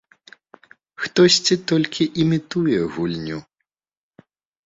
Хтосьці 1.03 1.55
толькі 1.71 2.03
імітуе 2.23 2.79
гульню. 2.95 3.39